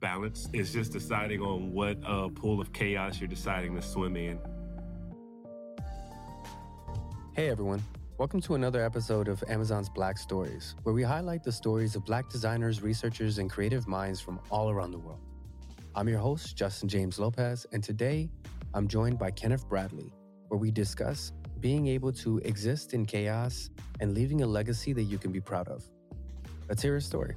[0.00, 4.38] Balance is just deciding on what uh, pool of chaos you're deciding to swim in.
[7.32, 7.82] Hey everyone,
[8.18, 12.28] welcome to another episode of Amazon's Black Stories, where we highlight the stories of Black
[12.28, 15.20] designers, researchers, and creative minds from all around the world.
[15.94, 18.28] I'm your host, Justin James Lopez, and today
[18.74, 20.12] I'm joined by Kenneth Bradley,
[20.48, 23.70] where we discuss being able to exist in chaos
[24.00, 25.82] and leaving a legacy that you can be proud of.
[26.68, 27.36] Let's hear his story.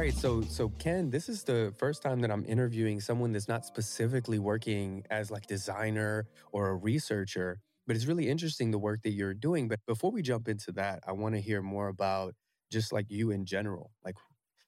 [0.00, 3.66] Right, so so Ken, this is the first time that I'm interviewing someone that's not
[3.66, 9.10] specifically working as like designer or a researcher, but it's really interesting the work that
[9.10, 9.68] you're doing.
[9.68, 12.34] But before we jump into that, I want to hear more about
[12.72, 13.90] just like you in general.
[14.02, 14.14] Like,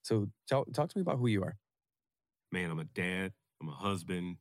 [0.03, 1.57] so talk talk to me about who you are.
[2.51, 3.33] Man, I'm a dad.
[3.63, 4.37] I'm a husband.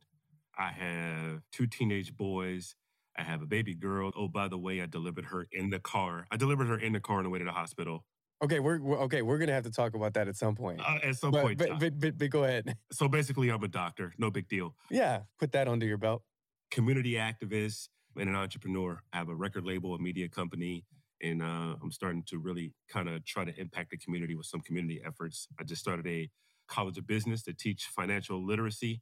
[0.58, 2.76] I have two teenage boys.
[3.18, 4.12] I have a baby girl.
[4.18, 6.28] Oh, by the way, I delivered her in the car.
[6.32, 8.04] I delivered her in the car on the way to the hospital.
[8.44, 9.22] Okay, we're, we're okay.
[9.22, 10.82] We're gonna have to talk about that at some point.
[10.82, 11.58] Uh, at some but, point.
[11.60, 12.76] but, but, but, but go ahead.
[12.92, 14.14] so basically, I'm a doctor.
[14.18, 14.76] No big deal.
[14.90, 16.24] Yeah, put that under your belt.
[16.72, 19.02] Community activist and an entrepreneur.
[19.14, 20.86] I have a record label, a media company,
[21.22, 24.62] and uh, I'm starting to really kind of try to impact the community with some
[24.62, 25.48] community efforts.
[25.60, 26.30] I just started a
[26.68, 29.02] college of business to teach financial literacy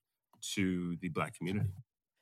[0.53, 1.69] to the Black community.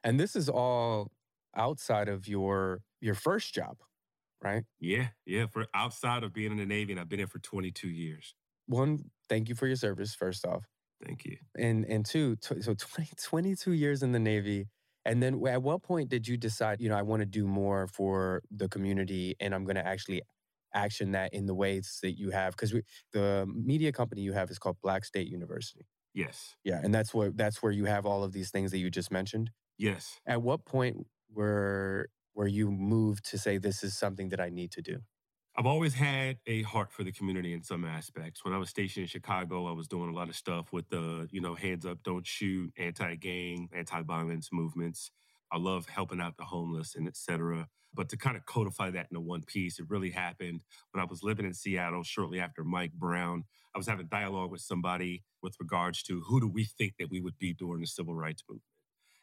[0.04, 1.12] And this is all
[1.56, 3.78] outside of your your first job,
[4.44, 4.64] right?
[4.80, 5.48] Yeah, yeah.
[5.48, 8.36] For outside of being in the Navy, and I've been here for 22 years.
[8.68, 10.66] One, thank you for your service, first off.
[11.06, 11.38] Thank you.
[11.58, 14.68] And and two, so 20, 22 years in the Navy.
[15.06, 17.88] And then at what point did you decide, you know, I want to do more
[17.88, 20.22] for the community and I'm going to actually
[20.74, 22.58] action that in the ways that you have?
[22.58, 22.74] Because
[23.14, 25.86] the media company you have is called Black State University.
[26.14, 26.56] Yes.
[26.66, 26.82] Yeah.
[26.84, 29.52] And that's what that's where you have all of these things that you just mentioned.
[29.78, 30.20] Yes.
[30.26, 34.72] At what point were were you moved to say this is something that I need
[34.74, 35.00] to do?
[35.58, 38.46] I've always had a heart for the community in some aspects.
[38.46, 41.28] When I was stationed in Chicago, I was doing a lot of stuff with the,
[41.32, 45.10] you know, hands up, don't shoot, anti-gang, anti-violence movements.
[45.52, 47.68] I love helping out the homeless and et cetera.
[47.92, 50.62] But to kind of codify that into one piece, it really happened
[50.92, 53.46] when I was living in Seattle shortly after Mike Brown.
[53.74, 57.20] I was having dialogue with somebody with regards to who do we think that we
[57.20, 58.64] would be during the civil rights movement?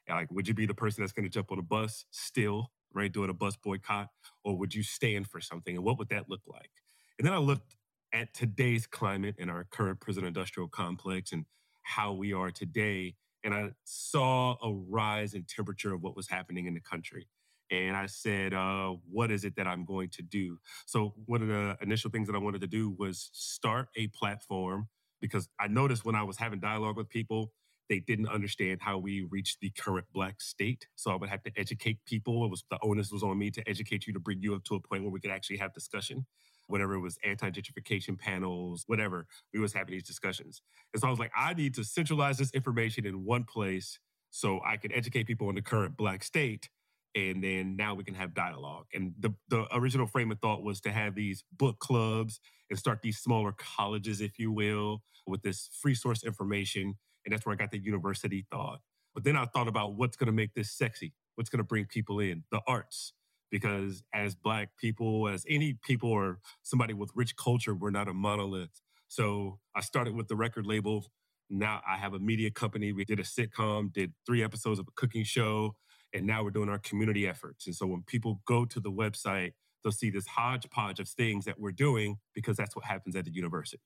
[0.08, 3.12] Like, would you be the person that's going to jump on a bus still, right,
[3.12, 4.08] doing a bus boycott?
[4.44, 5.76] Or would you stand for something?
[5.76, 6.70] And what would that look like?
[7.18, 7.76] And then I looked
[8.12, 11.44] at today's climate and our current prison industrial complex and
[11.82, 13.16] how we are today.
[13.44, 17.28] And I saw a rise in temperature of what was happening in the country.
[17.70, 20.58] And I said, uh, what is it that I'm going to do?
[20.86, 24.88] So, one of the initial things that I wanted to do was start a platform
[25.20, 27.52] because I noticed when I was having dialogue with people,
[27.88, 30.86] they didn't understand how we reached the current black state.
[30.94, 32.44] So I would have to educate people.
[32.44, 34.74] It was the onus was on me to educate you to bring you up to
[34.74, 36.26] a point where we could actually have discussion.
[36.66, 40.62] Whatever it was anti-gentrification panels, whatever, we was having these discussions.
[40.94, 43.98] And so I was like, I need to centralize this information in one place
[44.30, 46.70] so I can educate people on the current black state.
[47.14, 48.86] And then now we can have dialogue.
[48.94, 52.40] And the, the original frame of thought was to have these book clubs
[52.70, 57.46] and start these smaller colleges, if you will, with this free source information and that's
[57.46, 58.80] where I got the university thought.
[59.14, 61.86] But then I thought about what's going to make this sexy, what's going to bring
[61.86, 63.12] people in, the arts.
[63.50, 68.14] Because as Black people, as any people or somebody with rich culture, we're not a
[68.14, 68.82] monolith.
[69.08, 71.06] So I started with the record label.
[71.48, 72.92] Now I have a media company.
[72.92, 75.76] We did a sitcom, did three episodes of a cooking show,
[76.12, 77.66] and now we're doing our community efforts.
[77.66, 79.52] And so when people go to the website,
[79.84, 83.32] they'll see this hodgepodge of things that we're doing because that's what happens at the
[83.32, 83.82] university.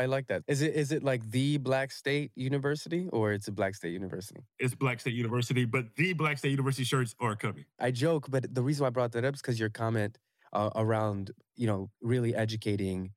[0.00, 0.44] I like that.
[0.48, 4.40] Is it is it like the Black State University or it's a Black State University?
[4.58, 7.66] It's Black State University, but the Black State University shirts are coming.
[7.78, 10.16] I joke, but the reason why I brought that up is because your comment
[10.54, 13.12] uh, around you know really educating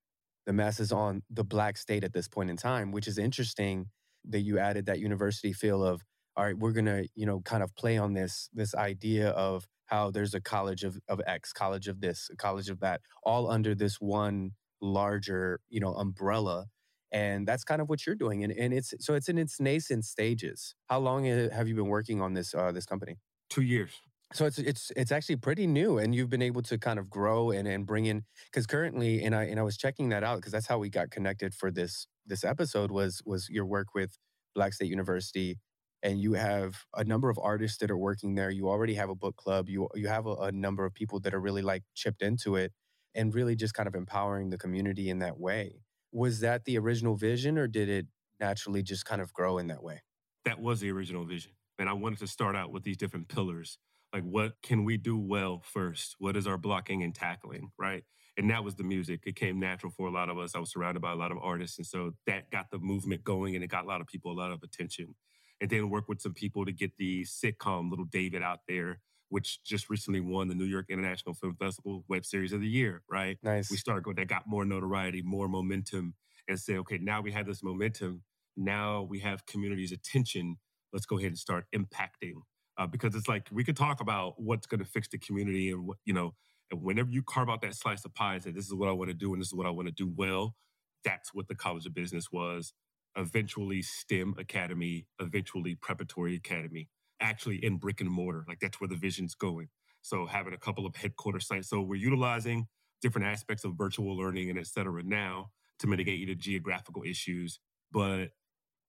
[0.45, 3.87] the masses on the Black State at this point in time, which is interesting
[4.25, 6.01] that you added that university feel of
[6.35, 10.11] all right, we're gonna you know kind of play on this this idea of how
[10.11, 14.01] there's a college of of X, college of this, college of that, all under this
[14.01, 14.51] one
[14.83, 16.65] larger you know umbrella
[17.11, 20.03] and that's kind of what you're doing and, and it's so it's in its nascent
[20.03, 20.75] stages.
[20.87, 23.17] How long have you been working on this uh, this company?
[23.49, 23.91] Two years.
[24.33, 27.51] So it's it's it's actually pretty new and you've been able to kind of grow
[27.51, 30.51] and, and bring in because currently and i and i was checking that out because
[30.51, 34.17] that's how we got connected for this this episode was was your work with
[34.55, 35.59] black state university
[36.01, 38.49] and you have a number of artists that are working there.
[38.49, 39.69] You already have a book club.
[39.69, 42.73] You you have a, a number of people that are really like chipped into it
[43.15, 45.81] and really just kind of empowering the community in that way.
[46.11, 48.07] Was that the original vision or did it
[48.39, 50.01] naturally just kind of grow in that way?
[50.45, 51.53] That was the original vision.
[51.79, 53.79] And I wanted to start out with these different pillars
[54.13, 56.15] Like, what can we do well first?
[56.19, 58.03] What is our blocking and tackling, right?
[58.37, 59.21] And that was the music.
[59.25, 60.55] It came natural for a lot of us.
[60.55, 61.77] I was surrounded by a lot of artists.
[61.77, 64.39] And so that got the movement going and it got a lot of people a
[64.39, 65.15] lot of attention.
[65.61, 69.63] And then work with some people to get the sitcom Little David out there, which
[69.63, 73.37] just recently won the New York International Film Festival Web Series of the Year, right?
[73.43, 73.71] Nice.
[73.71, 76.13] We started going, that got more notoriety, more momentum,
[76.47, 78.23] and say, okay, now we have this momentum.
[78.55, 80.57] Now we have community's attention.
[80.91, 82.33] Let's go ahead and start impacting.
[82.77, 85.85] Uh, because it's like we could talk about what's going to fix the community and
[85.85, 86.33] what, you know,
[86.71, 88.91] and whenever you carve out that slice of pie and say, this is what I
[88.93, 90.55] want to do and this is what I want to do well,
[91.03, 92.73] that's what the College of Business was.
[93.15, 96.89] Eventually, STEM Academy, eventually, Preparatory Academy,
[97.23, 98.45] actually in brick and mortar.
[98.47, 99.69] Like that's where the vision's going.
[100.03, 101.69] So, having a couple of headquarter sites.
[101.69, 102.67] So, we're utilizing
[103.01, 107.59] different aspects of virtual learning and et cetera now to mitigate either geographical issues.
[107.91, 108.29] But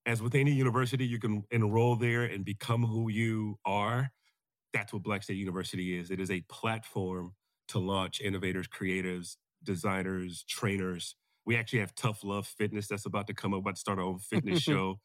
[0.05, 4.11] as with any university, you can enroll there and become who you are.
[4.73, 6.11] That's what Black State University is.
[6.11, 7.33] It is a platform
[7.69, 11.15] to launch innovators, creatives, designers, trainers.
[11.45, 14.05] We actually have Tough Love Fitness that's about to come up, about to start our
[14.05, 14.99] own fitness show.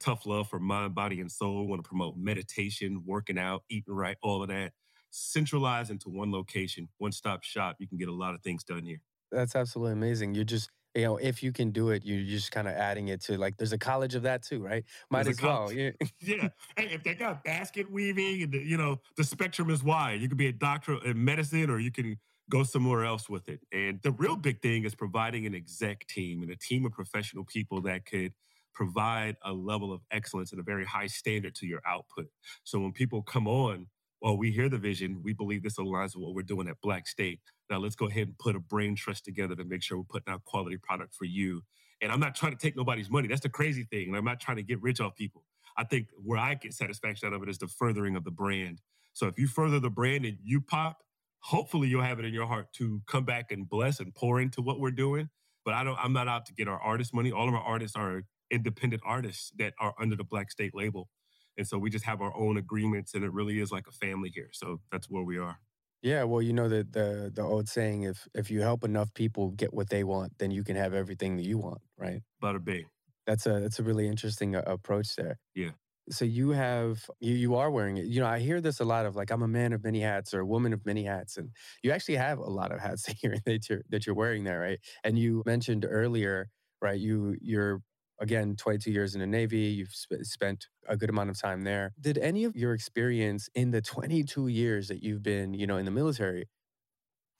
[0.00, 1.62] Tough Love for mind, body, and soul.
[1.62, 4.72] We want to promote meditation, working out, eating right, all of that.
[5.10, 7.76] Centralized into one location, one stop shop.
[7.78, 9.00] You can get a lot of things done here.
[9.30, 10.34] That's absolutely amazing.
[10.34, 13.22] You're just you know, if you can do it, you're just kind of adding it
[13.22, 14.84] to like there's a college of that too, right?
[15.10, 15.72] Might there's as well.
[15.72, 15.90] Yeah.
[16.20, 16.48] yeah.
[16.76, 20.20] Hey, if they got basket weaving and you know, the spectrum is wide.
[20.20, 22.18] You could be a doctor in medicine or you can
[22.52, 23.60] go somewhere else with it.
[23.72, 27.44] And the real big thing is providing an exec team and a team of professional
[27.44, 28.34] people that could
[28.74, 32.26] provide a level of excellence and a very high standard to your output.
[32.64, 33.86] So when people come on,
[34.20, 37.08] well, we hear the vision, we believe this aligns with what we're doing at Black
[37.08, 37.40] State.
[37.70, 40.32] Now let's go ahead and put a brain trust together to make sure we're putting
[40.32, 41.62] out quality product for you.
[42.02, 43.28] And I'm not trying to take nobody's money.
[43.28, 44.14] That's the crazy thing.
[44.14, 45.44] I'm not trying to get rich off people.
[45.78, 48.82] I think where I get satisfaction out of it is the furthering of the brand.
[49.14, 50.98] So if you further the brand and you pop,
[51.42, 54.62] hopefully you'll have it in your heart to come back and bless and pour into
[54.62, 55.28] what we're doing.
[55.64, 57.30] But I don't I'm not out to get our artist money.
[57.30, 61.08] All of our artists are independent artists that are under the Black State label.
[61.56, 64.30] And so we just have our own agreements and it really is like a family
[64.34, 64.48] here.
[64.52, 65.58] So that's where we are.
[66.02, 69.50] Yeah, well, you know the the the old saying: if if you help enough people
[69.50, 72.22] get what they want, then you can have everything that you want, right?
[72.42, 72.86] Bada bing.
[73.24, 75.38] That's a that's a really interesting uh, approach there.
[75.54, 75.70] Yeah.
[76.10, 78.06] So you have you you are wearing it.
[78.06, 80.34] You know, I hear this a lot of like I'm a man of many hats
[80.34, 81.50] or a woman of many hats, and
[81.82, 84.80] you actually have a lot of hats here that you're that you're wearing there, right?
[85.04, 86.48] And you mentioned earlier,
[86.80, 86.98] right?
[86.98, 87.82] You you're
[88.20, 91.92] again 22 years in the navy you've sp- spent a good amount of time there
[92.00, 95.86] did any of your experience in the 22 years that you've been you know in
[95.86, 96.46] the military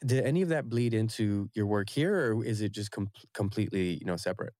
[0.04, 3.94] did any of that bleed into your work here or is it just com- completely
[3.94, 4.54] you know separate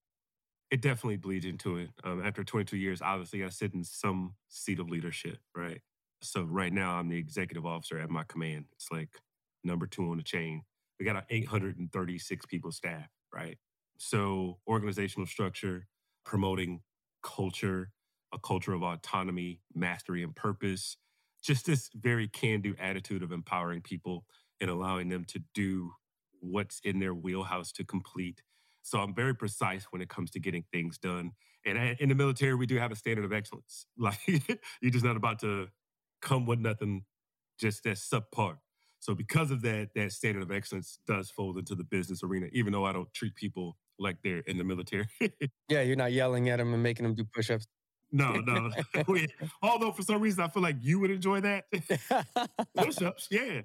[0.73, 4.81] it definitely bleeds into it um, after 22 years obviously i sit in some seat
[4.81, 5.83] of leadership right
[6.23, 9.11] so right now i'm the executive officer at my command it's like
[9.65, 10.63] number two on the chain
[11.01, 13.59] we got an 836 people staff right
[13.99, 15.89] so organizational structure
[16.25, 16.83] promoting
[17.23, 17.93] culture,
[18.35, 20.99] a culture of autonomy, mastery, and purpose.
[21.43, 24.27] Just this very can do attitude of empowering people
[24.61, 25.93] and allowing them to do
[26.41, 28.43] what's in their wheelhouse to complete.
[28.83, 31.33] So I'm very precise when it comes to getting things done.
[31.65, 33.87] And in the military, we do have a standard of excellence.
[33.99, 35.69] Like you're just not about to
[36.21, 37.05] come with nothing
[37.61, 38.57] just that's subpar.
[38.99, 42.73] So because of that, that standard of excellence does fold into the business arena, even
[42.73, 45.07] though I don't treat people like they're in the military.
[45.69, 47.67] yeah, you're not yelling at them and making them do push-ups.
[48.13, 48.71] No, no.
[49.63, 51.65] Although for some reason I feel like you would enjoy that.
[52.77, 53.63] push-ups, yeah.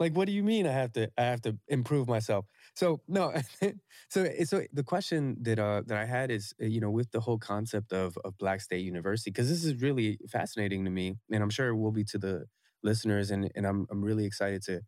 [0.00, 2.46] Like, what do you mean I have to I have to improve myself?
[2.74, 3.32] So no,
[4.10, 7.10] so eh, so the question that uh that I had is eh, you know with
[7.10, 11.14] the whole concept of of Black State University because this is really fascinating to me
[11.32, 12.46] and I'm sure it will be to the
[12.82, 14.82] listeners and and I'm I'm really excited to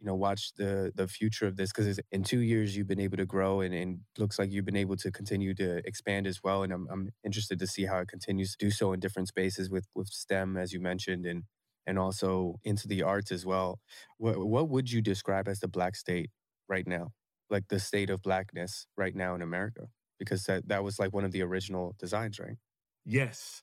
[0.00, 3.16] you know watch the the future of this because in two years you've been able
[3.16, 6.62] to grow and, and looks like you've been able to continue to expand as well
[6.64, 9.70] and I'm, I'm interested to see how it continues to do so in different spaces
[9.70, 11.44] with with stem as you mentioned and
[11.86, 13.80] and also into the arts as well
[14.18, 16.30] what, what would you describe as the black state
[16.68, 17.08] right now
[17.50, 19.86] like the state of blackness right now in america
[20.18, 22.56] because that, that was like one of the original designs right
[23.04, 23.62] yes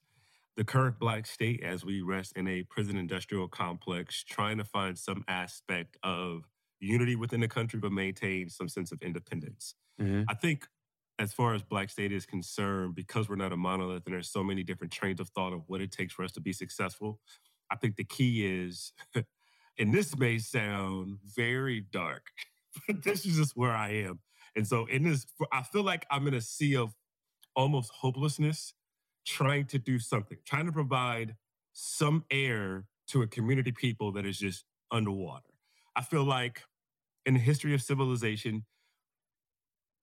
[0.60, 4.98] the current black state as we rest in a prison industrial complex, trying to find
[4.98, 6.44] some aspect of
[6.82, 9.76] unity within the country, but maintain some sense of independence.
[10.02, 10.24] Mm-hmm.
[10.28, 10.68] I think
[11.18, 14.44] as far as black state is concerned, because we're not a monolith and there's so
[14.44, 17.22] many different trains of thought of what it takes for us to be successful,
[17.72, 18.94] I think the key is,
[19.80, 22.28] and this may sound very dark,
[22.88, 24.20] but this is just where I am.
[24.56, 26.94] And so in this, I feel like I'm in a sea of
[27.56, 28.74] almost hopelessness
[29.26, 31.36] trying to do something, trying to provide
[31.74, 35.50] some air to a community people that is just underwater.
[35.96, 36.64] I feel like
[37.26, 38.66] in the history of civilization,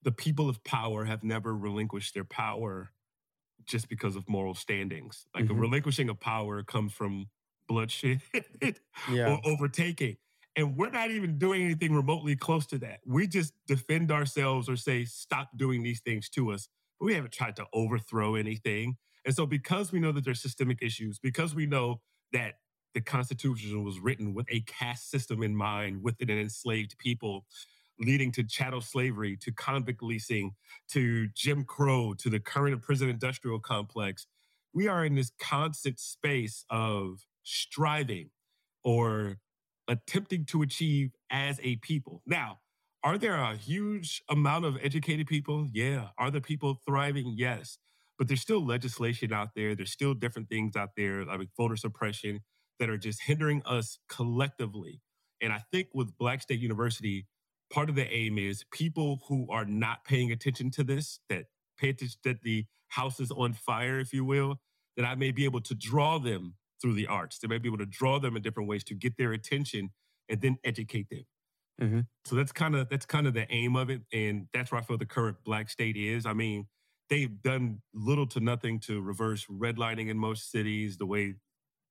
[0.02, 2.90] the people of power have never relinquished their power
[3.64, 5.26] just because of moral standings.
[5.34, 5.56] Like mm-hmm.
[5.56, 7.26] a relinquishing of power comes from
[7.68, 8.20] bloodshed
[9.10, 9.32] yeah.
[9.32, 10.16] or overtaking.
[10.56, 13.00] And we're not even doing anything remotely close to that.
[13.04, 16.68] We just defend ourselves or say, stop doing these things to us.
[16.98, 18.96] But we haven't tried to overthrow anything.
[19.26, 22.00] And so, because we know that there's systemic issues, because we know
[22.32, 22.54] that
[22.94, 27.44] the Constitution was written with a caste system in mind within an enslaved people,
[28.00, 30.52] leading to chattel slavery, to convict leasing,
[30.92, 34.26] to Jim Crow, to the current prison industrial complex.
[34.72, 38.30] We are in this constant space of striving
[38.84, 39.38] or
[39.88, 42.22] attempting to achieve as a people.
[42.26, 42.58] Now,
[43.04, 45.68] are there a huge amount of educated people?
[45.72, 46.08] Yeah.
[46.18, 47.34] Are the people thriving?
[47.36, 47.78] Yes.
[48.18, 49.74] But there's still legislation out there.
[49.76, 52.40] There's still different things out there, like voter suppression,
[52.80, 55.00] that are just hindering us collectively.
[55.40, 57.26] And I think with Black State University,
[57.72, 61.44] part of the aim is people who are not paying attention to this, that
[61.78, 64.56] pay attention that the house is on fire, if you will,
[64.96, 67.38] that I may be able to draw them through the arts.
[67.38, 69.90] They may be able to draw them in different ways to get their attention
[70.28, 71.24] and then educate them.
[71.80, 72.00] Mm-hmm.
[72.24, 74.84] So that's kind of that's kind of the aim of it, and that's where I
[74.84, 76.24] feel the current black state is.
[76.24, 76.66] I mean,
[77.10, 80.96] they've done little to nothing to reverse redlining in most cities.
[80.96, 81.34] The way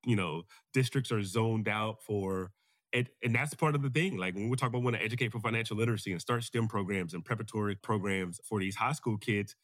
[0.06, 2.52] you know districts are zoned out for
[2.96, 4.18] and, and that's part of the thing.
[4.18, 7.14] Like when we talk about want to educate for financial literacy and start STEM programs
[7.14, 9.56] and preparatory programs for these high school kids,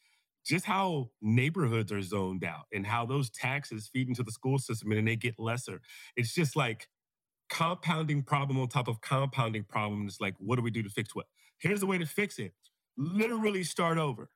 [0.45, 4.91] just how neighborhoods are zoned out and how those taxes feed into the school system
[4.91, 5.81] and then they get lesser.
[6.15, 6.87] It's just like
[7.49, 10.17] compounding problem on top of compounding problems.
[10.19, 11.25] Like, what do we do to fix what?
[11.59, 12.53] Here's the way to fix it
[12.97, 14.29] literally start over.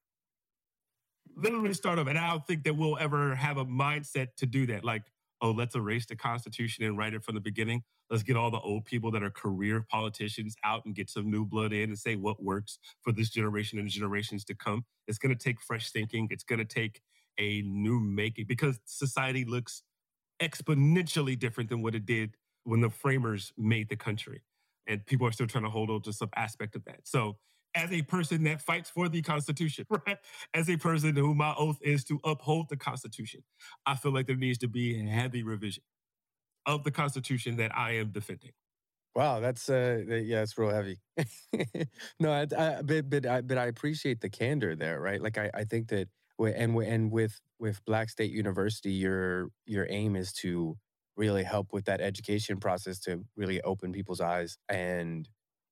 [1.35, 2.09] Literally start over.
[2.09, 4.83] And I don't think that we'll ever have a mindset to do that.
[4.83, 5.03] Like,
[5.41, 7.83] oh, let's erase the Constitution and write it from the beginning.
[8.09, 11.45] Let's get all the old people that are career politicians out and get some new
[11.45, 14.85] blood in and say what works for this generation and generations to come.
[15.07, 16.27] It's going to take fresh thinking.
[16.31, 17.01] It's going to take
[17.37, 19.83] a new making because society looks
[20.41, 24.41] exponentially different than what it did when the framers made the country.
[24.87, 27.01] And people are still trying to hold on to some aspect of that.
[27.03, 27.37] So,
[27.75, 30.17] as a person that fights for the Constitution, right?
[30.53, 33.43] As a person who my oath is to uphold the Constitution,
[33.85, 35.83] I feel like there needs to be a heavy revision
[36.65, 38.51] of the Constitution that I am defending.
[39.15, 40.99] Wow, that's uh, yeah, it's real heavy.
[42.19, 45.21] no, I, I, but but I, but I appreciate the candor there, right?
[45.21, 50.17] Like I, I think that and and with with Black State University, your your aim
[50.17, 50.77] is to
[51.15, 55.29] really help with that education process to really open people's eyes, and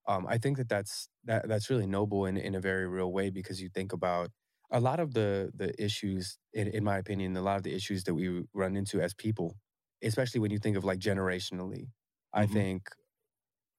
[0.08, 3.30] um, I think that that's that that's really noble in in a very real way
[3.30, 4.30] because you think about
[4.72, 8.04] a lot of the the issues, in, in my opinion, a lot of the issues
[8.06, 9.56] that we run into as people
[10.04, 12.40] especially when you think of like generationally, mm-hmm.
[12.40, 12.90] I think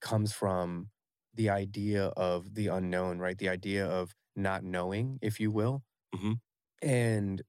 [0.00, 0.88] comes from
[1.34, 3.38] the idea of the unknown, right?
[3.38, 5.82] The idea of not knowing, if you will.
[6.14, 6.32] Mm-hmm.
[6.82, 7.42] And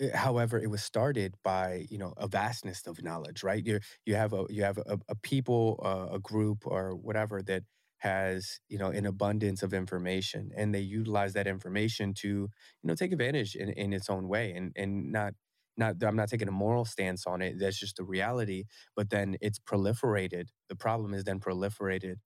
[0.00, 4.14] eh, however it was started by you know a vastness of knowledge right you you
[4.14, 7.62] have a you have a, a people uh, a group or whatever that
[8.00, 12.48] has you know an abundance of information and they utilize that information to you
[12.84, 15.34] know take advantage in, in its own way and and not
[15.76, 17.56] not I'm not taking a moral stance on it.
[17.58, 18.64] That's just the reality.
[18.96, 20.48] But then it's proliferated.
[20.68, 22.16] The problem is then proliferated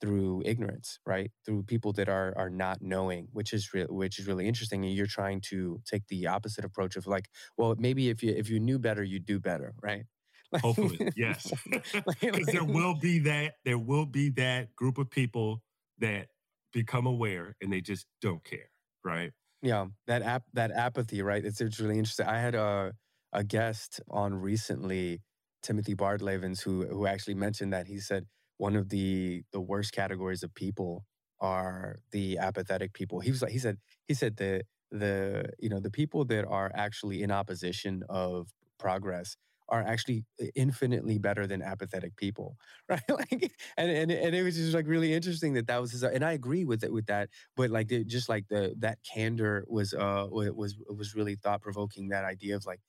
[0.00, 1.30] through ignorance, right?
[1.44, 4.84] Through people that are are not knowing, which is re- which is really interesting.
[4.84, 8.50] And you're trying to take the opposite approach of like, well, maybe if you if
[8.50, 10.04] you knew better, you'd do better, right?
[10.62, 11.52] Hopefully, yes.
[12.20, 15.62] Because there will be that there will be that group of people
[15.98, 16.28] that
[16.72, 18.70] become aware and they just don't care,
[19.04, 19.32] right?
[19.62, 21.44] Yeah, that app that apathy, right?
[21.44, 22.26] It's, it's really interesting.
[22.26, 22.92] I had a
[23.32, 25.22] a guest on recently,
[25.62, 28.26] Timothy Bardlavens, who who actually mentioned that he said
[28.58, 31.04] one of the the worst categories of people
[31.40, 33.20] are the apathetic people.
[33.20, 36.70] He was like he said he said the the you know the people that are
[36.74, 38.48] actually in opposition of
[38.78, 39.36] progress
[39.68, 42.56] are actually infinitely better than apathetic people,
[42.88, 43.02] right?
[43.08, 46.24] like, and, and and it was just like really interesting that that was his, and
[46.24, 47.30] I agree with it with that.
[47.56, 52.08] But like, the, just like the that candor was uh was was really thought provoking.
[52.08, 52.80] That idea of like,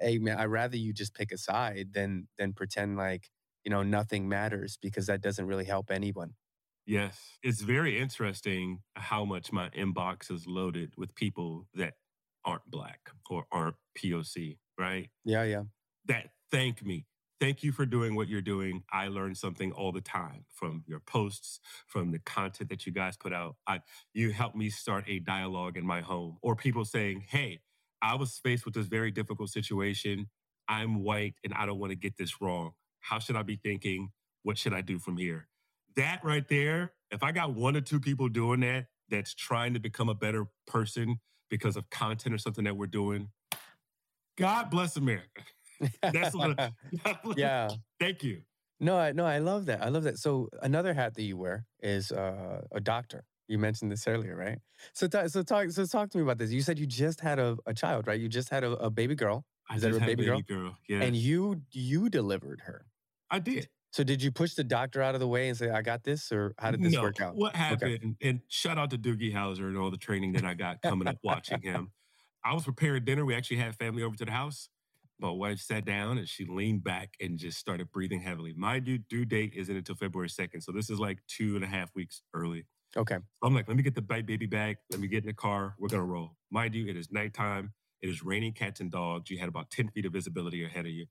[0.00, 3.30] hey man, I'd rather you just pick a side than than pretend like
[3.64, 6.34] you know nothing matters because that doesn't really help anyone.
[6.86, 11.94] Yes, it's very interesting how much my inbox is loaded with people that
[12.44, 15.10] aren't black or aren't POC, right?
[15.24, 15.64] Yeah, yeah
[16.06, 17.06] that thank me.
[17.40, 18.84] Thank you for doing what you're doing.
[18.92, 23.16] I learn something all the time from your posts, from the content that you guys
[23.16, 23.56] put out.
[23.66, 23.80] I,
[24.14, 27.60] you helped me start a dialogue in my home, or people saying, Hey,
[28.02, 30.28] I was faced with this very difficult situation.
[30.68, 32.72] I'm white and I don't want to get this wrong.
[33.00, 34.10] How should I be thinking?
[34.42, 35.48] What should I do from here?
[35.96, 39.80] That right there, if I got one or two people doing that, that's trying to
[39.80, 41.20] become a better person
[41.50, 43.30] because of content or something that we're doing,
[44.36, 45.42] God bless America.
[46.02, 46.58] That's what.
[47.36, 47.68] Yeah.
[48.00, 48.42] Thank you.
[48.80, 49.82] No, I, no, I love that.
[49.82, 50.18] I love that.
[50.18, 53.24] So another hat that you wear is uh, a doctor.
[53.48, 54.58] You mentioned this earlier, right?
[54.94, 56.50] So, t- so talk, so talk to me about this.
[56.50, 58.18] You said you just had a, a child, right?
[58.18, 59.44] You just had a, a baby girl.
[59.68, 60.40] I Is that a baby, baby girl?
[60.42, 60.78] girl?
[60.88, 61.02] Yeah.
[61.02, 62.86] And you you delivered her.
[63.30, 63.68] I did.
[63.92, 66.32] So did you push the doctor out of the way and say, "I got this,"
[66.32, 67.02] or how did this no.
[67.02, 67.36] work out?
[67.36, 67.94] What happened?
[67.94, 68.28] Okay.
[68.28, 71.16] And shout out to Doogie Howser and all the training that I got coming up
[71.22, 71.92] watching him.
[72.44, 73.24] I was preparing dinner.
[73.24, 74.68] We actually had family over to the house.
[75.20, 78.52] My wife sat down and she leaned back and just started breathing heavily.
[78.56, 80.62] My due, due date isn't until February 2nd.
[80.62, 82.66] So this is like two and a half weeks early.
[82.96, 83.16] Okay.
[83.16, 84.76] So I'm like, let me get the baby bag.
[84.90, 85.74] Let me get in the car.
[85.78, 86.36] We're going to roll.
[86.50, 87.72] Mind you, it is nighttime.
[88.02, 89.30] It is raining cats and dogs.
[89.30, 91.06] You had about 10 feet of visibility ahead of you.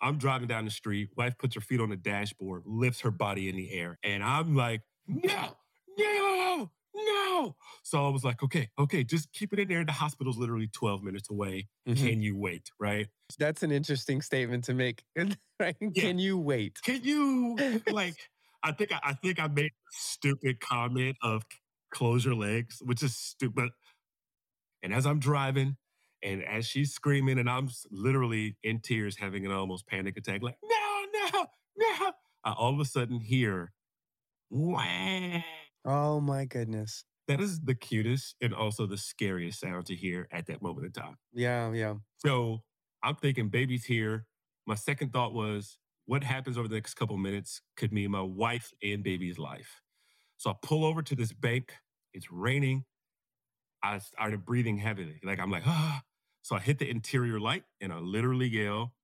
[0.00, 1.10] I'm driving down the street.
[1.16, 3.98] Wife puts her feet on the dashboard, lifts her body in the air.
[4.04, 5.56] And I'm like, no,
[5.98, 6.37] no,
[7.06, 7.56] no.
[7.82, 9.84] So I was like, okay, okay, just keep it in there.
[9.84, 11.68] The hospital's literally 12 minutes away.
[11.88, 12.06] Mm-hmm.
[12.06, 12.70] Can you wait?
[12.78, 13.08] Right.
[13.38, 15.02] That's an interesting statement to make.
[15.16, 15.76] right?
[15.80, 16.02] Yeah.
[16.02, 16.78] Can you wait?
[16.82, 17.56] Can you
[17.90, 18.16] like
[18.62, 21.44] I think I, I think I made a stupid comment of
[21.90, 23.70] close your legs, which is stupid.
[24.82, 25.76] And as I'm driving,
[26.22, 30.56] and as she's screaming, and I'm literally in tears, having an almost panic attack, like,
[30.62, 32.12] no, no, no.
[32.44, 33.72] I all of a sudden hear,
[34.50, 35.42] wah.
[35.88, 37.04] Oh my goodness.
[37.28, 40.92] That is the cutest and also the scariest sound to hear at that moment in
[40.92, 41.16] time.
[41.32, 41.94] Yeah, yeah.
[42.18, 42.62] So
[43.02, 44.26] I'm thinking, baby's here.
[44.66, 48.72] My second thought was, what happens over the next couple minutes could mean my wife
[48.82, 49.80] and baby's life.
[50.36, 51.72] So I pull over to this bank.
[52.12, 52.84] It's raining.
[53.82, 55.20] I started breathing heavily.
[55.24, 56.02] Like I'm like, ah.
[56.42, 58.94] So I hit the interior light and I literally yell,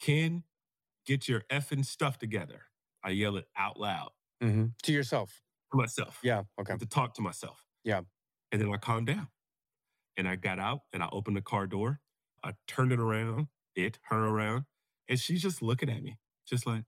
[0.00, 0.44] Ken,
[1.04, 2.62] get your effing stuff together.
[3.04, 4.10] I yell it out loud.
[4.42, 4.66] Mm-hmm.
[4.84, 5.42] To yourself.
[5.72, 6.20] To myself.
[6.22, 6.42] Yeah.
[6.60, 6.76] Okay.
[6.76, 7.64] To talk to myself.
[7.84, 8.02] Yeah.
[8.52, 9.28] And then I calmed down.
[10.16, 12.00] And I got out and I opened the car door.
[12.44, 14.64] I turned it around, it, her around,
[15.08, 16.84] and she's just looking at me, just like,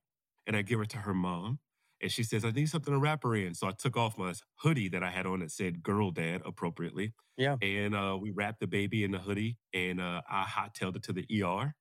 [0.47, 1.61] and I give her to her mom.
[2.03, 3.55] And she says, I need something to wrap her in.
[3.55, 7.15] So I took off my hoodie that I had on that said girl dad appropriately.
[7.39, 7.57] Yeah.
[7.63, 11.13] And uh, we wrapped the baby in the hoodie and uh, I hightailed it to
[11.13, 11.75] the ER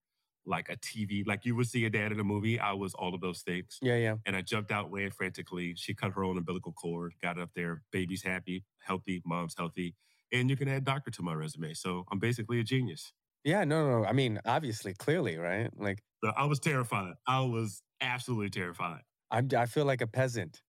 [0.46, 2.60] like a TV, like you would see a dad in a movie.
[2.60, 3.78] I was all of those things.
[3.82, 4.16] Yeah, yeah.
[4.26, 5.74] And I jumped out, ran frantically.
[5.76, 7.82] She cut her own umbilical cord, got up there.
[7.92, 9.96] Baby's happy, healthy, mom's healthy.
[10.32, 11.74] And you can add doctor to my resume.
[11.74, 13.14] So I'm basically a genius.
[13.44, 14.06] Yeah, no, no.
[14.06, 15.70] I mean, obviously, clearly, right?
[15.78, 17.14] Like, so I was terrified.
[17.28, 19.02] I was absolutely terrified.
[19.30, 20.62] I'm, I feel like a peasant.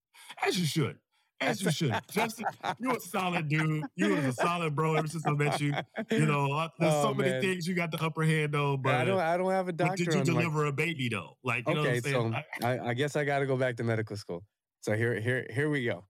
[0.45, 0.97] As you should.
[1.45, 1.95] As you should.
[2.11, 2.45] Justin,
[2.79, 3.83] you're a solid dude.
[3.95, 5.73] You was a solid bro ever since I met you.
[6.11, 7.41] You know, there's oh, so many man.
[7.41, 10.05] things you got the upper hand on, but I don't I don't have a doctor.
[10.05, 10.69] did you deliver my...
[10.69, 11.37] a baby though?
[11.43, 14.43] Like, you okay, so I, I guess I gotta go back to medical school.
[14.81, 16.05] So here, here, here we go.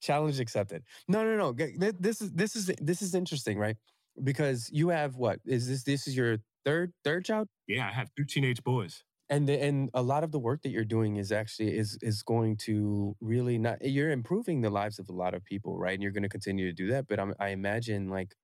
[0.00, 0.82] Challenge accepted.
[1.08, 1.52] No, no, no.
[1.52, 3.76] This is this is this is interesting, right?
[4.22, 5.40] Because you have what?
[5.44, 7.48] Is this this is your third third child?
[7.66, 10.70] Yeah, I have two teenage boys and the, and a lot of the work that
[10.70, 15.08] you're doing is actually is is going to really not you're improving the lives of
[15.08, 15.94] a lot of people right?
[15.94, 18.34] And you're going to continue to do that but I'm, i imagine like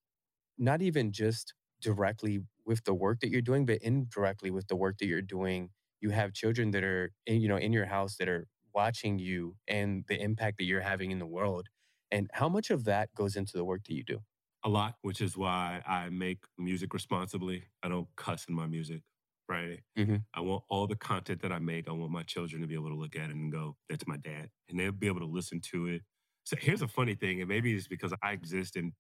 [0.59, 4.99] not even just directly with the work that you're doing but indirectly with the work
[4.99, 5.70] that you're doing
[6.01, 10.05] you have children that are you know in your house that are watching you and
[10.09, 11.68] the impact that you're having in the world
[12.11, 14.20] and how much of that goes into the work that you do?
[14.64, 17.64] A lot which is why i make music responsibly.
[17.83, 19.03] I don't cuss in my music
[19.48, 19.80] right?
[19.98, 20.16] Mm-hmm.
[20.35, 22.88] I want all the content that I make, I want my children to be able
[22.88, 24.50] to look at it and go, that's my dad.
[24.68, 26.02] And they'll be able to listen to it.
[26.44, 28.92] So here's a funny thing, and maybe it's because I exist in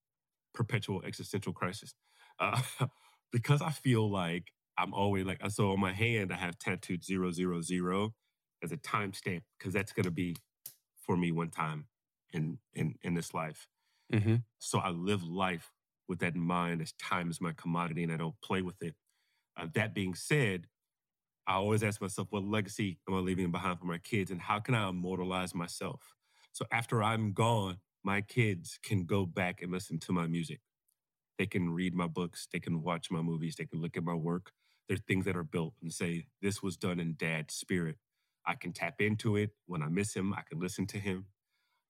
[0.54, 1.94] perpetual existential crisis.
[2.38, 2.60] Uh,
[3.32, 4.44] because I feel like
[4.78, 8.14] I'm always like, so on my hand, I have tattooed zero, zero, zero
[8.62, 10.36] as a timestamp, because that's going to be
[11.06, 11.86] for me one time
[12.32, 13.66] in, in, in this life.
[14.12, 14.36] Mm-hmm.
[14.58, 15.70] So I live life
[16.08, 18.94] with that in mind as time is my commodity and I don't play with it.
[19.58, 20.66] Uh, that being said,
[21.48, 24.60] I always ask myself, what legacy am I leaving behind for my kids and how
[24.60, 26.14] can I immortalize myself?
[26.52, 30.60] So after I'm gone, my kids can go back and listen to my music.
[31.38, 34.14] They can read my books, they can watch my movies, they can look at my
[34.14, 34.52] work.
[34.88, 37.96] There are things that are built and say, this was done in dad's spirit.
[38.46, 39.50] I can tap into it.
[39.66, 41.26] When I miss him, I can listen to him.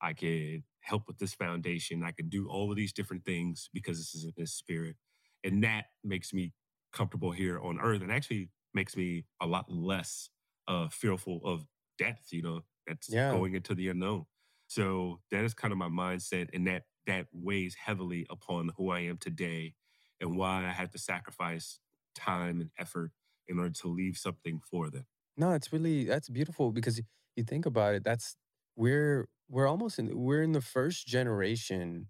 [0.03, 2.05] I can help with this foundation.
[2.05, 4.96] I can do all of these different things because this is in his spirit.
[5.44, 6.53] And that makes me
[6.95, 10.31] comfortable here on earth and actually makes me a lot less
[10.69, 11.67] uh, fearful of
[11.99, 13.31] death, you know, that's yeah.
[13.33, 14.25] going into the unknown.
[14.67, 19.01] So that is kind of my mindset and that that weighs heavily upon who I
[19.01, 19.75] am today
[20.21, 21.79] and why I had to sacrifice
[22.15, 23.11] time and effort
[23.47, 25.05] in order to leave something for them.
[25.37, 27.01] No, it's really that's beautiful because
[27.37, 28.37] you think about it, that's
[28.77, 32.07] we're we're almost in we're in the 1st generation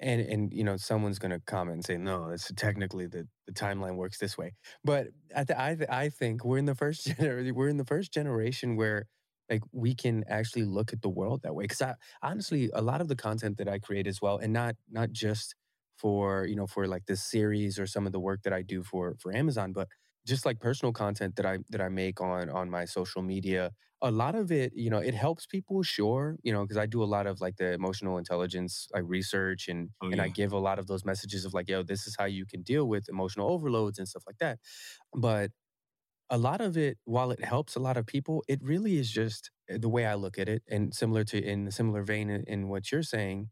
[0.00, 3.96] and and, you know, someone's gonna comment and say, "No, it's technically the the timeline
[3.96, 4.54] works this way."
[4.84, 8.76] But I I I think we're in the 1st gener we're in the 1st generation
[8.76, 9.06] where,
[9.50, 13.00] like, we can actually look at the world that way, 'cause I honestly, a lot
[13.00, 15.54] of the content that I create as well, and not not just
[15.98, 18.82] for, you know, for, like, this series or some of the work that I do
[18.82, 19.88] for for Amazon, but
[20.26, 24.10] just, like, personal content that I that I make on on my social media, a
[24.10, 27.06] lot of it, you know, it helps people, sure, you know, because I do a
[27.16, 30.78] lot of, like, the emotional intelligence, like, research, and Oh, and I give a lot
[30.78, 33.98] of those messages of, like, "Yo, this is how you can deal with emotional overloads,"
[33.98, 34.58] and stuff like that.
[35.14, 35.52] But
[36.30, 39.50] a lot of it, while it helps a lot of people, it really is just
[39.68, 42.44] eh, the way I look at it, and similar to in a similar vein in
[42.44, 43.50] in what you're saying,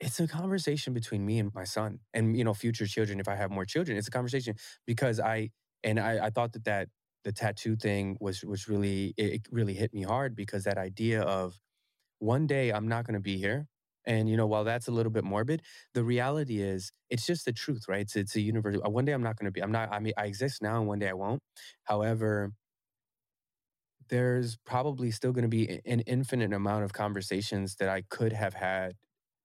[0.00, 3.36] it's a conversation between me and my son, and, you know, future children, if I
[3.36, 5.50] have more children, it's a conversation because I
[5.84, 6.88] and I I thought that that
[7.24, 11.58] the tattoo thing was was really it really hit me hard because that idea of,
[12.20, 13.68] one day I'm not gonna be here,
[14.06, 15.62] and, you know, while that's a little bit morbid,
[15.94, 18.02] the reality is, it's just the truth, right?
[18.02, 20.14] It's it's a univer uh, one day I'm not gonna be I'm not I mean,
[20.18, 21.42] I exist now and one day I won't.
[21.84, 22.52] However
[24.10, 28.94] there's probably still gonna be an infinite amount of conversations that I could have had,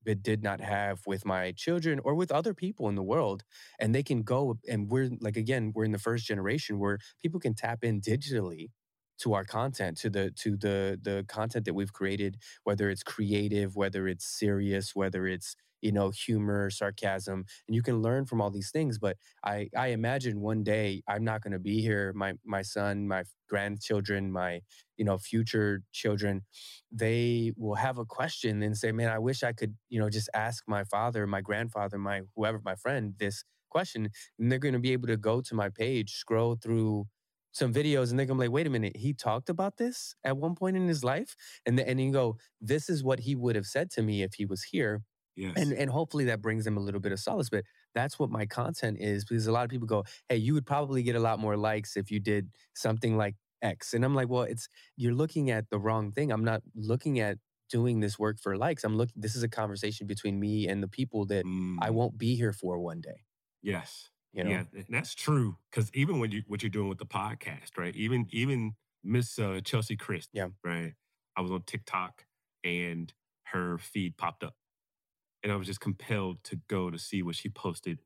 [0.08, 3.44] but did not have with my children or with other people in the world,
[3.82, 7.40] and they can go and we're like, again, we're in the 1st generation where people
[7.42, 8.70] can tap in digitally
[9.24, 13.76] to our content, to the to the the content that we've created, whether it's creative,
[13.76, 18.50] whether it's serious, whether it's, you know, humor, sarcasm, and you can learn from all
[18.52, 22.62] these things, but I I imagine one day I'm not gonna be here, my my
[22.64, 24.62] son, my grandchildren, my,
[24.98, 26.44] you know, future children,
[26.92, 30.30] they will have a question and say, "Man, I wish I could, you know, just
[30.34, 34.10] ask my father, my grandfather, my whoever, my friend this question,"
[34.40, 37.06] and they're gonna be able to go to my page, scroll through
[37.52, 40.38] some videos, and they're gonna be like, "Wait a minute, he talked about this at
[40.38, 41.36] one point in his life?"
[41.66, 44.36] And the and you go, "This is what he would have said to me if
[44.36, 45.04] he was here,"
[45.38, 45.74] Yes.
[45.74, 48.98] and hopefully that brings them a little bit of solace, but that's what my content
[49.00, 51.58] is, because a lot of people go, "Hey, you would probably get a lot more
[51.58, 55.70] likes if you did something like X," and I'm like, "Well, it's you're looking at
[55.70, 59.36] the wrong thing, I'm not looking at doing this work for likes, I'm looking this
[59.36, 61.48] is a conversation between me and the people that
[61.80, 61.92] I Mm.
[61.92, 63.24] won't be here for one day."
[63.64, 64.10] Yes.
[64.34, 64.68] You Yeah, know?
[64.74, 67.96] and that's true, 'cause even when you what you're doing with the podcast, right?
[67.96, 70.50] Even even Miss, uh, Chelsea Christ, Yeah.
[70.64, 70.94] right?
[71.36, 72.26] I was on TikTok,
[72.64, 73.14] and
[73.48, 74.56] her feed popped up,
[75.44, 78.00] and I was just compelled to go to see what she posted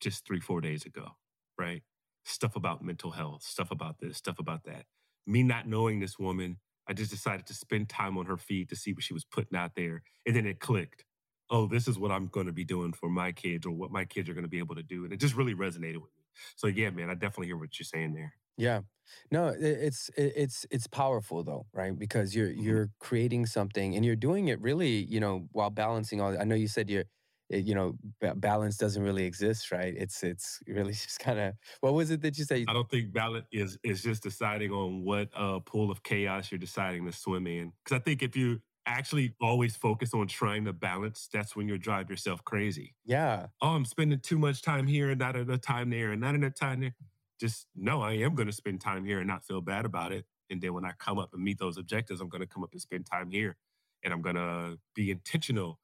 [0.00, 1.16] just 3, 4 days ago,
[1.58, 1.82] right?
[2.24, 4.86] Stuff about mental health, stuff about this, stuff about that.
[5.26, 6.58] Me not knowing this woman,
[6.88, 9.56] I just decided to spend time on her feed to see what she was putting
[9.58, 11.04] out there, and then it clicked.
[11.50, 14.28] "Oh, this is what I'm gonna be doing for my kids or what my kids
[14.28, 16.24] are gonna be able to do," and it just really resonated with me.
[16.56, 18.34] So, yeah, man, I definitely hear what you're saying there.
[18.56, 18.82] Yeah.
[19.30, 21.96] No, it's it's it's powerful though, right?
[21.96, 22.74] Because you're Mhm.
[22.74, 26.54] you're creating something, and you're doing it really, you know, while balancing all I know
[26.54, 27.04] you said you're
[27.52, 27.96] eh, you know,
[28.36, 29.94] balance doesn't really exist, right?
[29.96, 32.68] It's it's really just kinda what was it that you say?
[32.68, 36.58] I don't think balance is is just deciding on what, uh, pool of chaos you're
[36.58, 37.72] deciding to swim in.
[37.84, 41.78] Because I think if you actually always focus on trying to balance, that's when you'll
[41.78, 42.94] drive yourself crazy.
[43.04, 43.48] Yeah.
[43.62, 46.54] "Oh, I'm spending too much time here and not enough time there, and not enough
[46.54, 46.96] time there."
[47.40, 50.60] Just, know I am gonna spend time here and not feel bad about it, and
[50.60, 53.06] then when I come up and meet those objectives, I'm gonna come up and spend
[53.06, 53.56] time here,
[54.02, 55.80] and I'm gonna be intentional."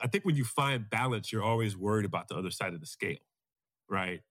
[0.00, 2.86] I think when you find balance, you're always worried about the other side of the
[2.86, 3.18] scale,
[3.88, 4.22] right?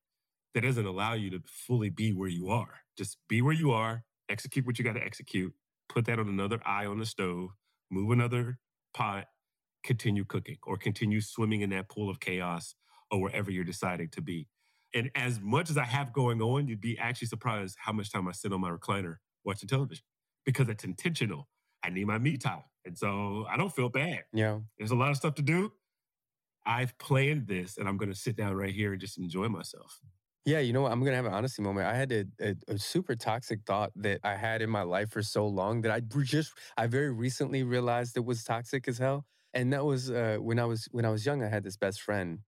[0.56, 2.82] That doesn't allow you to fully be where you are.
[2.98, 5.54] Just be where you are, execute what you gotta execute,
[5.90, 7.52] put that on another eye on the stove,
[7.92, 8.60] move another
[8.94, 9.30] pot,
[9.84, 12.76] continue cooking, or continue swimming in that pool of chaos,
[13.12, 14.48] or wherever you're deciding to be.
[14.94, 18.28] And as much as I have going on, you'd be actually surprised how much time
[18.28, 20.04] I sit on my recliner watching television,
[20.46, 21.50] because it's intentional.
[21.84, 24.24] I need my me time, and so I don't feel bad.
[24.34, 24.60] Yeah.
[24.78, 25.74] There's a lot of stuff to do.
[26.66, 30.00] I've planned this, and I'm gonna sit down right here and just enjoy myself.
[30.46, 30.92] Yeah, you know what?
[30.92, 31.88] I'm gonna have an honesty moment.
[31.88, 35.22] I had a a a super toxic thought that I had in my life for
[35.24, 39.74] so long that I just I very recently realized it was toxic as hell, and
[39.74, 42.40] that was, uh, when I was when I was young, I had this best friend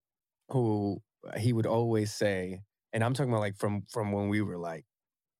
[0.51, 1.01] who
[1.38, 2.62] he would always say
[2.94, 4.86] and I'm talking about, like, from from when we were, like,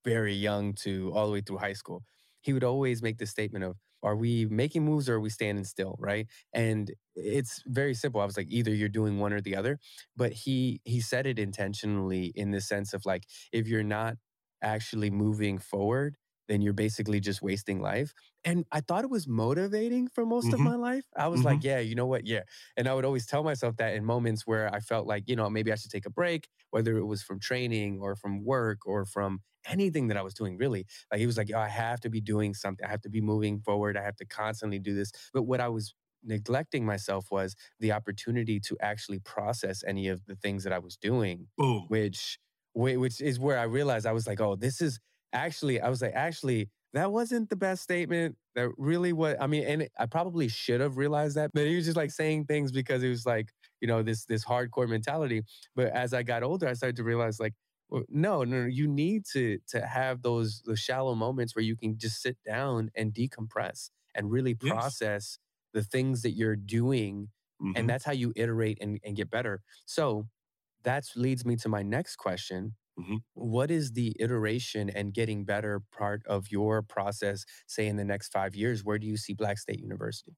[0.04, 2.04] very young to all the way through high school.
[2.42, 5.64] He would always make the statement of, "Are we making moves or are we standing
[5.64, 6.28] still?" Right?
[6.52, 8.20] And it's very simple.
[8.20, 9.78] I was like, "Either you're doing one or the other."
[10.16, 14.16] But he he said it intentionally in the sense of, like, if you're not
[14.62, 16.16] actually moving forward,
[16.48, 18.12] then you're basically just wasting life.
[18.44, 20.64] And I thought it was motivating for most of Mhm.
[20.64, 21.06] my life.
[21.16, 21.44] I was Mhm.
[21.44, 22.26] like, yeah, you know what?
[22.26, 22.42] Yeah.
[22.76, 25.48] And I would always tell myself that in moments where I felt like, you know,
[25.50, 29.04] maybe I should take a break, whether it was from training or from work or
[29.04, 30.86] from anything that I was doing, really.
[31.10, 32.86] Like he was like, oh, I have to be doing something.
[32.86, 33.96] I have to be moving forward.
[33.96, 35.10] I have to constantly do this.
[35.32, 40.36] But what I was neglecting myself was the opportunity to actually process any of the
[40.36, 41.88] things that I was doing Boom.
[41.88, 42.38] which
[42.72, 44.98] whi- which is where I realized I was like, oh, this is
[45.32, 48.38] actually, I was like, actually, that wasn't the best statement.
[48.54, 51.84] That really what I mean, and I probably should have realized that, but he was
[51.84, 55.42] just like saying things because it was like, you know, this this hardcore mentality.
[55.74, 57.54] But as I got older, I started to realize like,
[57.88, 61.98] well, no, no, you need to to have those the shallow moments where you can
[61.98, 65.04] just sit down and decompress and really Yes.
[65.04, 65.38] process
[65.72, 67.28] the things that you're doing
[67.60, 67.74] Mhm.
[67.74, 70.26] and that's how you iterate and, and get better so
[70.82, 73.18] that leads me to my next question Mhm.
[73.34, 78.28] What is the iteration and getting better part of your process say in the next
[78.32, 80.36] five years where do you see black state university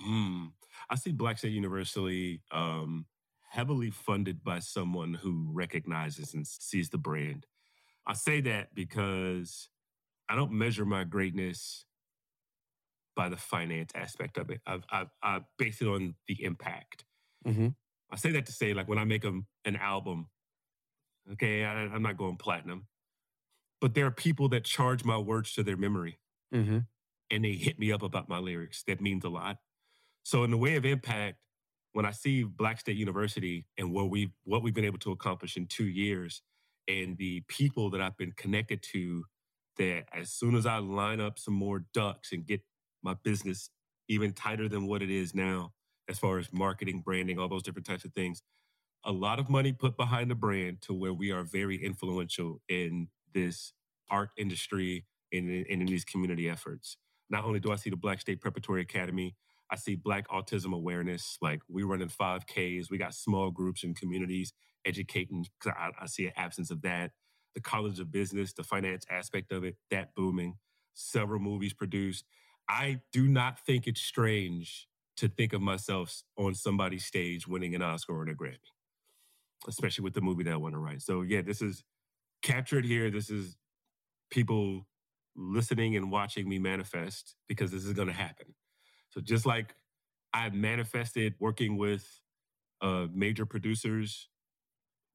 [0.00, 0.52] Mm.
[0.88, 3.06] I see Black State University um,
[3.50, 7.46] heavily funded by someone who recognizes and sees the brand.
[8.06, 9.68] I say that because
[10.28, 11.84] I don't measure my greatness
[13.16, 14.60] by the finance aspect of it.
[14.66, 17.04] I, I, I base it on the impact.
[17.46, 17.68] mm-hmm.
[18.10, 20.28] I say that to say, like, when I make a, an album,
[21.32, 22.86] okay, I, I'm not going platinum,
[23.80, 26.18] but there are people that charge my words to their memory
[26.54, 26.78] Mm-hmm.
[27.30, 28.82] and they hit me up about my lyrics.
[28.88, 29.58] That means a lot.
[30.24, 31.38] So in the way of impact,
[31.92, 35.56] when I see Black State University and what we what we've been able to accomplish
[35.56, 36.42] in two years,
[36.88, 39.24] and the people that I've been connected to,
[39.78, 42.62] that as soon as I line up some more ducks and get
[43.02, 43.70] my business
[44.08, 45.72] even tighter than what it is now,
[46.08, 48.42] as far as marketing, branding, all those different types of things,
[49.04, 53.08] a lot of money put behind the brand to where we are very influential in
[53.34, 53.72] this
[54.10, 56.96] art industry and in, and in these community efforts.
[57.30, 59.36] Not only do I see the Black State Preparatory Academy,
[59.70, 61.38] I see Black autism awareness.
[61.40, 64.52] Like we running 5Ks, we got small groups and communities
[64.84, 65.46] educating.
[65.60, 67.12] 'cause I, I see an absence of that.
[67.54, 70.56] The College of Business, the finance aspect of it, that booming.
[70.94, 72.24] Several movies produced.
[72.68, 77.82] I do not think it's strange to think of myself on somebody's stage winning an
[77.82, 78.58] Oscar or a Grammy,
[79.68, 81.02] especially with the movie that I want to write.
[81.02, 81.84] So yeah, this is
[82.42, 83.10] captured here.
[83.10, 83.56] This is
[84.30, 84.86] people
[85.36, 88.54] listening and watching me manifest because this is going to happen.
[89.10, 89.74] So just like
[90.32, 92.06] I manifested working with
[92.80, 94.28] uh, major producers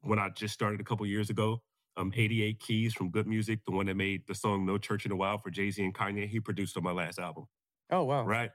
[0.02, 1.62] when I just started a couple years ago.
[1.98, 5.14] Um, 88 Keys from Good Music, the one that made the song No Church in
[5.14, 7.46] a While for Jay Z and Kanye, he produced on my last album,
[7.90, 8.52] oh wow right?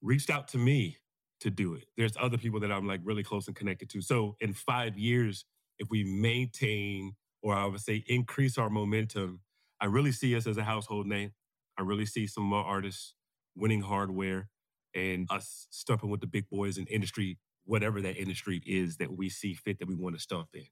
[0.00, 0.96] Reached out to me
[1.40, 1.84] to do it.
[1.96, 4.00] There's other people that I'm like really close and connected to.
[4.00, 5.44] So in five years,
[5.78, 9.40] if we maintain or I would say increase our momentum,
[9.80, 11.32] I really see us as a household name.
[11.78, 13.14] I really see some more artists
[13.54, 14.48] winning hardware
[14.94, 19.28] and us stumping with the big boys in industry, whatever that industry is that we
[19.28, 20.66] see fit that we want to stomp in.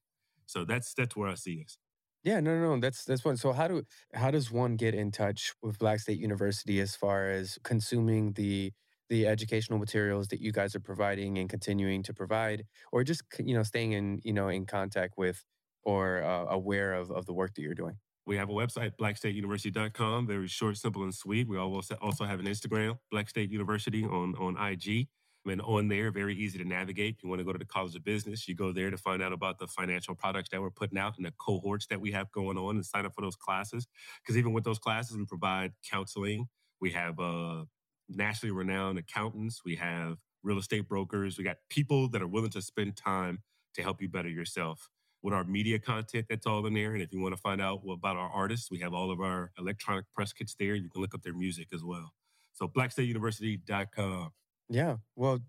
[0.46, 1.78] So that's that's where I see us.
[2.24, 3.36] Yeah, no, no, no, that's that's one.
[3.36, 7.30] So how do how does one get in touch with Black State University as far
[7.30, 8.72] as consuming the
[9.08, 13.54] the educational materials that you guys are providing and continuing to provide, or just you
[13.54, 15.44] know staying in you know in contact with
[15.82, 17.96] or uh, aware of of the work that you're doing?
[18.26, 21.46] We have a website, blackstateuniversity.com, very short, simple, and sweet.
[21.46, 25.08] We also also have an Instagram, Black State University on, on IG.
[25.48, 27.16] And on there, very easy to navigate.
[27.16, 29.22] If you want to go to the College of Business, you go there to find
[29.22, 32.32] out about the financial products that we're putting out and the cohorts that we have
[32.32, 33.86] going on and sign up for those classes.
[34.20, 36.48] Because even with those classes, we provide counseling.
[36.80, 37.64] We have uh,
[38.08, 39.62] nationally renowned accountants.
[39.64, 41.38] We have real estate brokers.
[41.38, 43.42] We got people that are willing to spend time
[43.74, 44.88] to help you better yourself
[45.22, 46.92] with our media content that's all in there.
[46.92, 49.50] And if you want to find out about our artists, we have all of our
[49.58, 50.74] electronic press kits there.
[50.74, 52.12] You can look up their music as well.
[52.52, 54.30] So blackstateuniversity.com.
[54.68, 54.96] Yeah.
[55.14, 55.40] Well,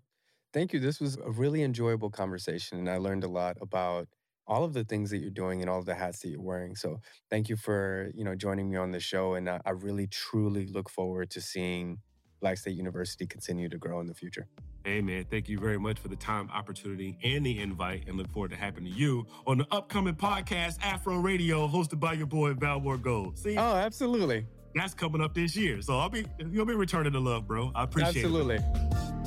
[0.52, 0.80] thank you.
[0.80, 4.08] This was a really enjoyable conversation, and I learned a lot about
[4.46, 6.74] all of the things that you're doing and all of the hats that you're wearing.
[6.74, 10.06] So thank you for you know joining me on the show, and I, I really
[10.06, 11.98] truly look forward to seeing
[12.40, 14.46] Black State University continue to grow in the future.
[14.84, 18.30] Hey man, thank you very much for the time, opportunity, and the invite, and look
[18.30, 22.54] forward to happening to you on the upcoming podcast Afro Radio, hosted by your boy
[22.54, 23.38] Valmore Gold.
[23.38, 27.20] See, Oh, absolutely, that's coming up this year, so I'll be you'll be returning the
[27.20, 27.72] love, bro.
[27.74, 28.24] I appreciate it.
[28.24, 29.17] absolutely.